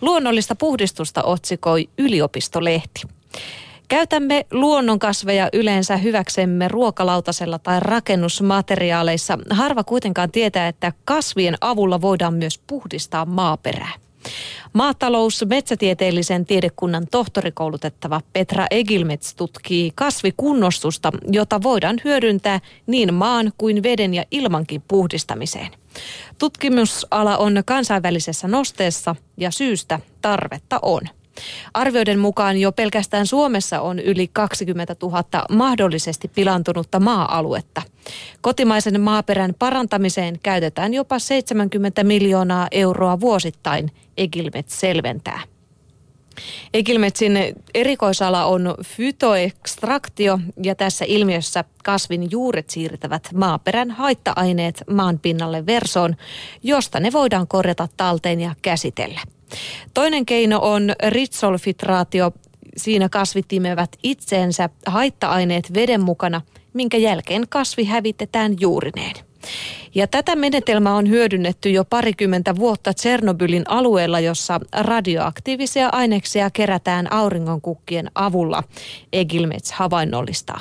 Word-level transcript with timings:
Luonnollista 0.00 0.54
puhdistusta 0.54 1.22
otsikoi 1.22 1.88
yliopistolehti. 1.98 3.02
Käytämme 3.88 4.46
luonnonkasveja 4.50 5.48
yleensä 5.52 5.96
hyväksemme 5.96 6.68
ruokalautasella 6.68 7.58
tai 7.58 7.80
rakennusmateriaaleissa. 7.80 9.38
Harva 9.50 9.84
kuitenkaan 9.84 10.30
tietää, 10.30 10.68
että 10.68 10.92
kasvien 11.04 11.56
avulla 11.60 12.00
voidaan 12.00 12.34
myös 12.34 12.60
puhdistaa 12.66 13.24
maaperää. 13.24 13.92
Maatalous 14.72 15.44
metsätieteellisen 15.48 16.46
tiedekunnan 16.46 17.06
tohtorikoulutettava 17.10 18.20
Petra 18.32 18.66
Egilmets 18.70 19.34
tutkii 19.34 19.92
kasvikunnostusta, 19.94 21.12
jota 21.32 21.62
voidaan 21.62 21.96
hyödyntää 22.04 22.60
niin 22.86 23.14
maan 23.14 23.52
kuin 23.58 23.82
veden 23.82 24.14
ja 24.14 24.24
ilmankin 24.30 24.82
puhdistamiseen. 24.88 25.70
Tutkimusala 26.38 27.36
on 27.36 27.62
kansainvälisessä 27.66 28.48
nosteessa 28.48 29.16
ja 29.36 29.50
syystä 29.50 30.00
tarvetta 30.22 30.78
on. 30.82 31.02
Arvioiden 31.74 32.18
mukaan 32.18 32.58
jo 32.58 32.72
pelkästään 32.72 33.26
Suomessa 33.26 33.80
on 33.80 33.98
yli 33.98 34.28
20 34.32 34.96
000 35.02 35.24
mahdollisesti 35.50 36.28
pilantunutta 36.28 37.00
maa-aluetta. 37.00 37.82
Kotimaisen 38.40 39.00
maaperän 39.00 39.54
parantamiseen 39.58 40.38
käytetään 40.42 40.94
jopa 40.94 41.18
70 41.18 42.04
miljoonaa 42.04 42.68
euroa 42.70 43.20
vuosittain, 43.20 43.90
Egilmet 44.16 44.68
selventää. 44.68 45.40
Egilmetsin 46.74 47.38
erikoisala 47.74 48.44
on 48.44 48.74
fytoekstraktio 48.84 50.38
ja 50.62 50.74
tässä 50.74 51.04
ilmiössä 51.08 51.64
kasvin 51.84 52.30
juuret 52.30 52.70
siirtävät 52.70 53.28
maaperän 53.34 53.90
haitta-aineet 53.90 54.84
maan 54.90 55.18
pinnalle 55.18 55.66
versoon, 55.66 56.16
josta 56.62 57.00
ne 57.00 57.12
voidaan 57.12 57.48
korjata 57.48 57.88
talteen 57.96 58.40
ja 58.40 58.54
käsitellä. 58.62 59.20
Toinen 59.94 60.26
keino 60.26 60.58
on 60.62 60.92
ritsolfitraatio. 61.08 62.32
Siinä 62.76 63.08
kasvit 63.08 63.52
imevät 63.52 63.96
itseensä 64.02 64.68
haitta-aineet 64.86 65.74
veden 65.74 66.00
mukana, 66.00 66.40
minkä 66.72 66.96
jälkeen 66.96 67.48
kasvi 67.48 67.84
hävitetään 67.84 68.56
juurineen. 68.60 69.25
Ja 69.94 70.06
tätä 70.06 70.36
menetelmää 70.36 70.94
on 70.94 71.08
hyödynnetty 71.08 71.70
jo 71.70 71.84
parikymmentä 71.84 72.56
vuotta 72.56 72.94
Tsernobylin 72.94 73.64
alueella, 73.68 74.20
jossa 74.20 74.60
radioaktiivisia 74.72 75.88
aineksia 75.92 76.50
kerätään 76.50 77.12
auringonkukkien 77.12 78.10
avulla, 78.14 78.62
Egilmets 79.12 79.72
havainnollistaa. 79.72 80.60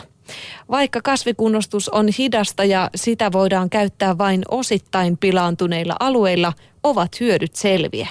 Vaikka 0.71 1.01
kasvikunnostus 1.01 1.89
on 1.89 2.07
hidasta 2.17 2.63
ja 2.63 2.89
sitä 2.95 3.31
voidaan 3.31 3.69
käyttää 3.69 4.17
vain 4.17 4.41
osittain 4.49 5.17
pilaantuneilla 5.17 5.95
alueilla, 5.99 6.53
ovat 6.83 7.19
hyödyt 7.19 7.55
selviä. 7.55 8.07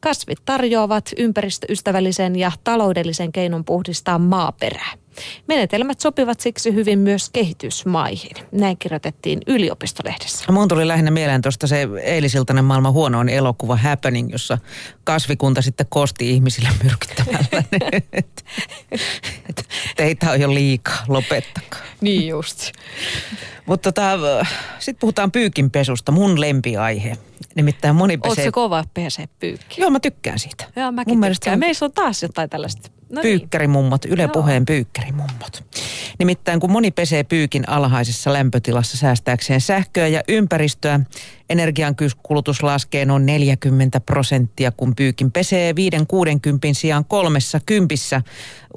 Kasvit 0.00 0.38
tarjoavat 0.44 1.10
ympäristöystävällisen 1.16 2.36
ja 2.36 2.52
taloudellisen 2.64 3.32
keinon 3.32 3.64
puhdistaa 3.64 4.18
maaperää. 4.18 5.03
Menetelmät 5.48 6.00
sopivat 6.00 6.40
siksi 6.40 6.74
hyvin 6.74 6.98
myös 6.98 7.30
kehitysmaihin. 7.32 8.36
Näin 8.52 8.78
kirjoitettiin 8.78 9.40
yliopistolehdessä. 9.46 10.52
Mun 10.52 10.68
tuli 10.68 10.88
lähinnä 10.88 11.10
mieleen 11.10 11.42
tuosta 11.42 11.66
se 11.66 11.88
eilisiltainen 12.02 12.64
maailman 12.64 12.92
huonoin 12.92 13.28
elokuva 13.28 13.76
Happening, 13.76 14.32
jossa 14.32 14.58
kasvikunta 15.04 15.62
sitten 15.62 15.86
kosti 15.88 16.30
ihmisille 16.30 16.68
myrkyttämällä. 16.82 17.62
Teitä 19.96 20.30
on 20.30 20.40
jo 20.40 20.54
liikaa, 20.54 21.04
lopettakaa. 21.08 21.80
Niin 22.00 22.28
just. 22.28 22.72
Mutta 23.66 23.92
tota, 23.92 24.18
sitten 24.78 25.00
puhutaan 25.00 25.32
pyykinpesusta, 25.32 26.12
mun 26.12 26.40
lempiaihe. 26.40 27.16
Nimittäin 27.54 27.96
moni 27.96 28.18
pesee... 28.18 28.44
Oletko 28.44 28.60
kova 28.60 28.84
pesee 28.94 29.28
pyykki? 29.38 29.80
Joo, 29.80 29.90
mä 29.90 30.00
tykkään 30.00 30.38
siitä. 30.38 30.64
Joo, 30.76 30.92
mäkin 30.92 31.18
mun 31.18 31.28
tykkään. 31.28 31.54
On... 31.54 31.60
Meissä 31.60 31.84
on 31.84 31.92
taas 31.92 32.22
jotain 32.22 32.50
tällaista. 32.50 32.90
No 33.14 33.22
niin. 33.22 33.40
pyykkärimummot, 33.40 34.04
Yle 34.04 34.28
Puheen 34.28 34.66
pyykkärimummot. 34.66 35.64
Nimittäin 36.18 36.60
kun 36.60 36.72
moni 36.72 36.90
pesee 36.90 37.24
pyykin 37.24 37.68
alhaisessa 37.68 38.32
lämpötilassa 38.32 38.96
säästääkseen 38.96 39.60
sähköä 39.60 40.08
ja 40.08 40.22
ympäristöä, 40.28 41.00
energian 41.50 41.96
kulutus 42.22 42.62
laskee 42.62 43.04
noin 43.04 43.26
40 43.26 44.00
prosenttia, 44.00 44.70
kun 44.70 44.94
pyykin 44.94 45.32
pesee 45.32 45.72
5-60 45.72 45.74
sijaan 46.72 47.04
kolmessa 47.04 47.60
kympissä. 47.66 48.22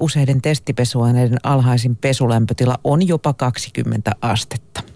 Useiden 0.00 0.42
testipesuaineiden 0.42 1.38
alhaisin 1.42 1.96
pesulämpötila 1.96 2.78
on 2.84 3.08
jopa 3.08 3.32
20 3.32 4.12
astetta. 4.20 4.87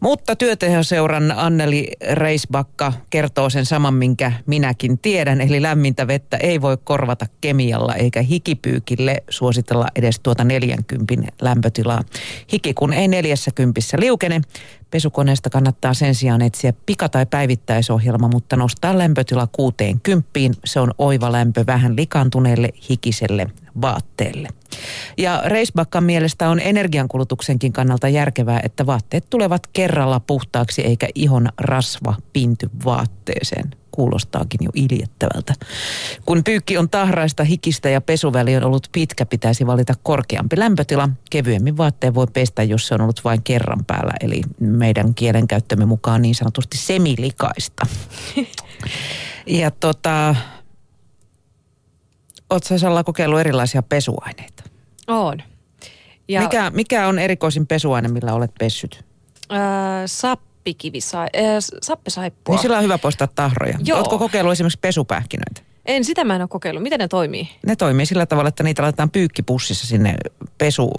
Mutta 0.00 0.36
työtehoseuran 0.36 1.34
Anneli 1.36 1.90
Reisbakka 2.12 2.92
kertoo 3.10 3.50
sen 3.50 3.66
saman, 3.66 3.94
minkä 3.94 4.32
minäkin 4.46 4.98
tiedän. 4.98 5.40
Eli 5.40 5.62
lämmintä 5.62 6.06
vettä 6.06 6.36
ei 6.36 6.60
voi 6.60 6.78
korvata 6.84 7.26
kemialla 7.40 7.94
eikä 7.94 8.22
hikipyykille 8.22 9.22
suositella 9.30 9.86
edes 9.96 10.20
tuota 10.20 10.44
40 10.44 11.32
lämpötilaa. 11.40 12.02
Hiki 12.52 12.74
kun 12.74 12.92
ei 12.92 13.08
40 13.08 13.80
liukene, 13.98 14.40
Pesukoneesta 14.90 15.50
kannattaa 15.50 15.94
sen 15.94 16.14
sijaan 16.14 16.42
etsiä 16.42 16.72
pika- 16.72 17.08
tai 17.08 17.26
päivittäisohjelma, 17.26 18.28
mutta 18.28 18.56
nostaa 18.56 18.98
lämpötila 18.98 19.48
60. 19.52 20.28
Se 20.64 20.80
on 20.80 20.94
oiva 20.98 21.32
lämpö 21.32 21.64
vähän 21.66 21.96
likantuneelle 21.96 22.68
hikiselle 22.90 23.46
vaatteelle. 23.80 24.48
Ja 25.16 25.42
Reisbakkan 25.44 26.04
mielestä 26.04 26.48
on 26.48 26.60
energiankulutuksenkin 26.60 27.72
kannalta 27.72 28.08
järkevää, 28.08 28.60
että 28.62 28.86
vaatteet 28.86 29.24
tulevat 29.30 29.66
kerralla 29.72 30.20
puhtaaksi 30.20 30.82
eikä 30.82 31.08
ihon 31.14 31.48
rasva 31.58 32.14
pinty 32.32 32.70
vaatteeseen 32.84 33.70
kuulostaakin 33.98 34.60
jo 34.62 34.70
iljettävältä. 34.74 35.54
Kun 36.24 36.44
pyykki 36.44 36.78
on 36.78 36.90
tahraista, 36.90 37.44
hikistä 37.44 37.88
ja 37.88 38.00
pesuväli 38.00 38.56
on 38.56 38.64
ollut 38.64 38.88
pitkä, 38.92 39.26
pitäisi 39.26 39.66
valita 39.66 39.94
korkeampi 40.02 40.58
lämpötila. 40.58 41.08
Kevyemmin 41.30 41.76
vaatteen 41.76 42.14
voi 42.14 42.26
pestä, 42.32 42.62
jos 42.62 42.86
se 42.86 42.94
on 42.94 43.00
ollut 43.00 43.24
vain 43.24 43.42
kerran 43.42 43.84
päällä, 43.84 44.12
eli 44.20 44.42
meidän 44.60 45.14
kielenkäyttömme 45.14 45.84
mukaan 45.84 46.22
niin 46.22 46.34
sanotusti 46.34 46.76
semilikaista. 46.76 47.86
ja 49.46 49.70
tota, 49.70 50.34
Oletko 52.50 52.78
Salla 52.78 53.04
kokeillut 53.04 53.40
erilaisia 53.40 53.82
pesuaineita? 53.82 54.64
On. 55.06 55.42
Ja 56.28 56.40
mikä, 56.40 56.70
mikä 56.70 57.08
on 57.08 57.18
erikoisin 57.18 57.66
pesuaine, 57.66 58.08
millä 58.08 58.32
olet 58.32 58.50
pessyt? 58.58 59.04
Öö, 59.52 59.58
sappikivisai, 60.06 61.26
äh, 61.36 61.42
sappisaippua. 61.82 62.54
Niin 62.54 62.62
sillä 62.62 62.76
on 62.78 62.84
hyvä 62.84 62.98
poistaa 62.98 63.28
tahroja. 63.34 63.78
Joo. 63.84 63.98
Oletko 63.98 64.18
kokeillut 64.18 64.52
esimerkiksi 64.52 64.78
pesupähkinöitä? 64.80 65.60
En, 65.86 66.04
sitä 66.04 66.24
mä 66.24 66.34
en 66.34 66.42
ole 66.42 66.48
kokeillut. 66.48 66.82
Miten 66.82 66.98
ne 67.00 67.08
toimii? 67.08 67.48
Ne 67.66 67.76
toimii 67.76 68.06
sillä 68.06 68.26
tavalla, 68.26 68.48
että 68.48 68.62
niitä 68.62 68.82
laitetaan 68.82 69.10
pyykkipussissa 69.10 69.86
sinne 69.86 70.14
pesu, 70.58 70.90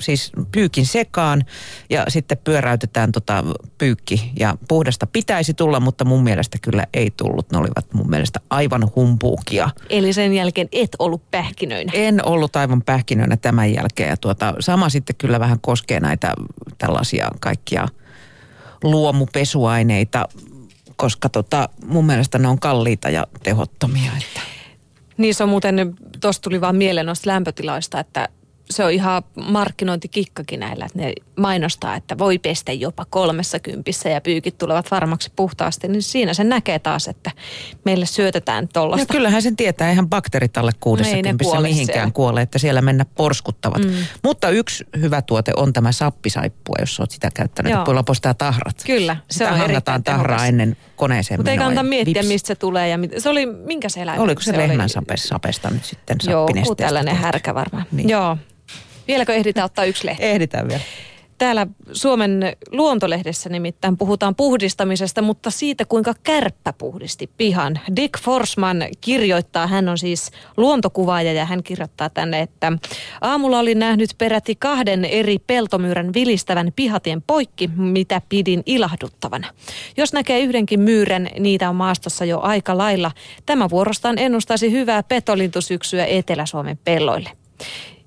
siis 0.00 0.32
pyykin 0.52 0.86
sekaan 0.86 1.44
ja 1.90 2.04
sitten 2.08 2.38
pyöräytetään 2.44 3.12
tota 3.12 3.44
pyykki. 3.78 4.32
Ja 4.38 4.56
puhdasta 4.68 5.06
pitäisi 5.06 5.54
tulla, 5.54 5.80
mutta 5.80 6.04
mun 6.04 6.22
mielestä 6.22 6.58
kyllä 6.62 6.84
ei 6.94 7.10
tullut. 7.16 7.50
Ne 7.52 7.58
olivat 7.58 7.92
mun 7.94 8.10
mielestä 8.10 8.40
aivan 8.50 8.90
humpuukia. 8.96 9.70
Eli 9.90 10.12
sen 10.12 10.34
jälkeen 10.34 10.68
et 10.72 10.96
ollut 10.98 11.30
pähkinöinä? 11.30 11.92
En 11.94 12.26
ollut 12.28 12.56
aivan 12.56 12.82
pähkinöinä 12.82 13.36
tämän 13.36 13.72
jälkeen. 13.72 14.10
Ja 14.10 14.16
tuota, 14.16 14.54
sama 14.60 14.88
sitten 14.88 15.16
kyllä 15.16 15.40
vähän 15.40 15.60
koskee 15.60 16.00
näitä 16.00 16.34
tällaisia 16.78 17.28
kaikkia 17.40 17.88
luomupesuaineita 18.82 20.28
koska 20.96 21.28
tota, 21.28 21.68
mun 21.86 22.06
mielestä 22.06 22.38
ne 22.38 22.48
on 22.48 22.60
kalliita 22.60 23.10
ja 23.10 23.26
tehottomia. 23.42 24.12
Että. 24.18 24.40
Niin 25.16 25.34
se 25.34 25.42
on 25.42 25.48
muuten, 25.48 25.94
tuossa 26.20 26.42
tuli 26.42 26.60
vaan 26.60 26.76
mieleen 26.76 27.06
noista 27.06 27.30
lämpötiloista, 27.30 28.00
että 28.00 28.28
se 28.70 28.84
on 28.84 28.90
ihan 28.90 29.22
markkinointikikkakin 29.34 30.60
näillä, 30.60 30.84
että 30.84 30.98
ne 30.98 31.12
mainostaa, 31.36 31.96
että 31.96 32.18
voi 32.18 32.38
pestä 32.38 32.72
jopa 32.72 33.04
kolmessa 33.10 33.60
kympissä 33.60 34.08
ja 34.08 34.20
pyykit 34.20 34.58
tulevat 34.58 34.90
varmaksi 34.90 35.32
puhtaasti, 35.36 35.88
niin 35.88 36.02
siinä 36.02 36.34
se 36.34 36.44
näkee 36.44 36.78
taas, 36.78 37.08
että 37.08 37.30
meille 37.84 38.06
syötetään 38.06 38.68
tuollaista. 38.68 39.12
No 39.12 39.16
kyllähän 39.16 39.42
sen 39.42 39.56
tietää, 39.56 39.88
eihän 39.88 40.08
bakteerit 40.08 40.58
alle 40.58 40.72
kuudessa 40.80 41.16
kympissä 41.22 41.60
mihinkään 41.60 41.98
siellä. 41.98 42.10
kuole, 42.10 42.42
että 42.42 42.58
siellä 42.58 42.82
mennä 42.82 43.04
porskuttavat. 43.04 43.84
Mm. 43.84 43.92
Mutta 44.22 44.50
yksi 44.50 44.84
hyvä 45.00 45.22
tuote 45.22 45.52
on 45.56 45.72
tämä 45.72 45.92
sappisaippua, 45.92 46.76
jos 46.80 47.00
olet 47.00 47.10
sitä 47.10 47.30
käyttänyt, 47.34 47.72
Joo. 47.72 47.80
että 47.80 48.02
postaa 48.06 48.34
tahrat. 48.34 48.76
Kyllä, 48.86 49.16
se 49.30 49.38
sitä 49.38 49.52
on 49.52 49.60
erittäin 49.60 50.04
tahraa 50.04 50.46
ennen 50.46 50.76
koneeseen 50.96 51.40
Mutta 51.40 51.50
ei 51.50 51.58
kannata 51.58 51.82
miettiä, 51.82 52.14
vips. 52.14 52.28
mistä 52.28 52.46
se 52.46 52.54
tulee 52.54 52.88
ja 52.88 52.98
mit... 52.98 53.12
se 53.18 53.28
oli, 53.28 53.46
minkä 53.46 53.88
se 53.88 54.02
eläin? 54.02 54.20
Oliko 54.20 54.42
se, 54.42 54.50
se 54.50 54.58
lehmän 54.58 54.88
oli... 55.10 55.18
sapesta 55.18 55.70
nyt 55.70 55.84
sitten 55.84 56.16
Joo, 56.30 56.48
tällainen 56.76 57.16
härkä 57.16 57.54
varmaan. 57.54 57.86
Niin. 57.92 58.08
Joo. 58.08 58.36
Vieläkö 59.08 59.34
ehditään 59.34 59.64
ottaa 59.64 59.84
yksi 59.84 60.06
lehti? 60.06 60.24
Ehditään 60.24 60.68
vielä. 60.68 60.82
Täällä 61.38 61.66
Suomen 61.92 62.56
luontolehdessä 62.70 63.48
nimittäin 63.48 63.96
puhutaan 63.96 64.34
puhdistamisesta, 64.34 65.22
mutta 65.22 65.50
siitä 65.50 65.84
kuinka 65.84 66.14
kärppä 66.22 66.72
puhdisti 66.72 67.30
pihan. 67.36 67.80
Dick 67.96 68.20
Forsman 68.20 68.84
kirjoittaa, 69.00 69.66
hän 69.66 69.88
on 69.88 69.98
siis 69.98 70.30
luontokuvaaja 70.56 71.32
ja 71.32 71.44
hän 71.44 71.62
kirjoittaa 71.62 72.10
tänne, 72.10 72.40
että 72.40 72.72
aamulla 73.20 73.58
oli 73.58 73.74
nähnyt 73.74 74.10
peräti 74.18 74.54
kahden 74.54 75.04
eri 75.04 75.38
peltomyyrän 75.38 76.12
vilistävän 76.14 76.72
pihatien 76.76 77.22
poikki, 77.22 77.70
mitä 77.76 78.22
pidin 78.28 78.62
ilahduttavana. 78.66 79.48
Jos 79.96 80.12
näkee 80.12 80.40
yhdenkin 80.40 80.80
myyrän, 80.80 81.28
niitä 81.38 81.68
on 81.68 81.76
maastossa 81.76 82.24
jo 82.24 82.40
aika 82.40 82.78
lailla. 82.78 83.10
Tämä 83.46 83.70
vuorostaan 83.70 84.18
ennustaisi 84.18 84.72
hyvää 84.72 85.02
petolintusyksyä 85.02 86.06
Etelä-Suomen 86.06 86.78
pelloille. 86.84 87.30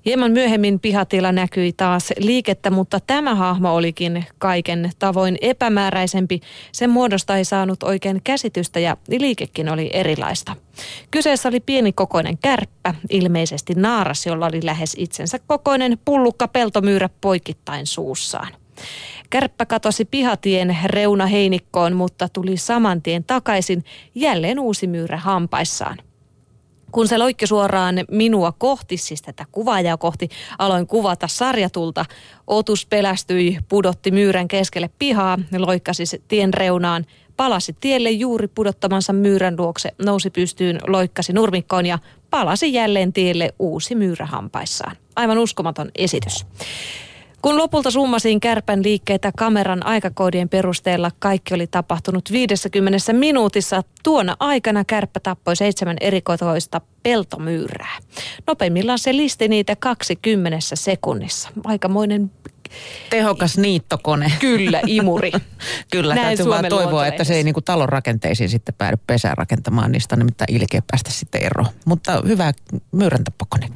Hieman 0.04 0.32
myöhemmin 0.32 0.80
pihatilla 0.80 1.32
näkyi 1.32 1.72
taas 1.72 2.12
liikettä, 2.18 2.70
mutta 2.70 3.00
tämä 3.06 3.34
hahmo 3.34 3.74
olikin 3.74 4.24
kaiken 4.38 4.90
tavoin 4.98 5.38
epämääräisempi. 5.40 6.40
Sen 6.72 6.90
muodosta 6.90 7.36
ei 7.36 7.44
saanut 7.44 7.82
oikein 7.82 8.20
käsitystä 8.24 8.80
ja 8.80 8.96
liikekin 9.08 9.68
oli 9.68 9.90
erilaista. 9.92 10.56
Kyseessä 11.10 11.48
oli 11.48 11.60
pieni 11.60 11.92
kokoinen 11.92 12.38
kärppä, 12.38 12.94
ilmeisesti 13.10 13.74
naaras, 13.74 14.26
jolla 14.26 14.46
oli 14.46 14.60
lähes 14.64 14.94
itsensä 14.98 15.38
kokoinen 15.46 15.98
pullukka 16.04 16.48
peltomyyrä 16.48 17.08
poikittain 17.20 17.86
suussaan. 17.86 18.52
Kärppä 19.30 19.66
katosi 19.66 20.04
pihatien 20.04 20.76
reuna 20.84 21.26
heinikkoon, 21.26 21.96
mutta 21.96 22.28
tuli 22.28 22.56
saman 22.56 23.02
tien 23.02 23.24
takaisin 23.24 23.84
jälleen 24.14 24.60
uusi 24.60 24.86
myyrä 24.86 25.16
hampaissaan. 25.16 25.96
Kun 26.92 27.08
se 27.08 27.18
loikki 27.18 27.46
suoraan 27.46 27.94
minua 28.10 28.52
kohti, 28.52 28.96
siis 28.96 29.22
tätä 29.22 29.44
kuvaajaa 29.52 29.96
kohti, 29.96 30.28
aloin 30.58 30.86
kuvata 30.86 31.28
sarjatulta. 31.28 32.04
Otus 32.46 32.86
pelästyi, 32.86 33.58
pudotti 33.68 34.10
myyrän 34.10 34.48
keskelle 34.48 34.90
pihaa, 34.98 35.38
loikkasi 35.58 36.22
tien 36.28 36.54
reunaan, 36.54 37.06
palasi 37.36 37.76
tielle 37.80 38.10
juuri 38.10 38.48
pudottamansa 38.48 39.12
myyrän 39.12 39.54
luokse, 39.58 39.94
nousi 40.04 40.30
pystyyn, 40.30 40.80
loikkasi 40.86 41.32
nurmikkoon 41.32 41.86
ja 41.86 41.98
palasi 42.30 42.72
jälleen 42.72 43.12
tielle 43.12 43.54
uusi 43.58 43.94
myyrä 43.94 44.26
hampaissaan. 44.26 44.96
Aivan 45.16 45.38
uskomaton 45.38 45.90
esitys. 45.94 46.46
Kun 47.42 47.58
lopulta 47.58 47.90
summasin 47.90 48.40
kärpän 48.40 48.82
liikkeitä 48.82 49.32
kameran 49.36 49.86
aikakoodien 49.86 50.48
perusteella, 50.48 51.10
kaikki 51.18 51.54
oli 51.54 51.66
tapahtunut 51.66 52.32
50 52.32 53.12
minuutissa. 53.12 53.82
Tuona 54.02 54.36
aikana 54.40 54.84
kärppä 54.84 55.20
tappoi 55.20 55.56
seitsemän 55.56 55.96
erikoitoista 56.00 56.80
peltomyyrää. 57.02 57.98
Nopeimmillaan 58.46 58.98
se 58.98 59.16
listi 59.16 59.48
niitä 59.48 59.76
20 59.76 60.58
sekunnissa. 60.74 61.48
Aikamoinen 61.64 62.30
Tehokas 63.10 63.58
niittokone. 63.58 64.32
Kyllä, 64.40 64.80
imuri. 64.86 65.32
Kyllä, 65.92 66.14
Näin 66.14 66.26
täytyy 66.26 66.46
vaan 66.46 66.64
toivoa, 66.68 67.06
että 67.06 67.24
se 67.24 67.34
ei 67.34 67.44
niinku 67.44 67.60
talon 67.60 67.88
rakenteisiin 67.88 68.48
sitten 68.48 68.74
päädy 68.78 68.96
pesään 69.06 69.38
rakentamaan. 69.38 69.92
Niistä 69.92 70.14
on 70.14 70.18
nimittäin 70.18 70.54
ilkeä 70.54 70.82
päästä 70.90 71.10
sitten 71.10 71.42
eroon. 71.42 71.68
Mutta 71.84 72.22
hyvä 72.26 72.52
myyräntappokone. 72.92 73.68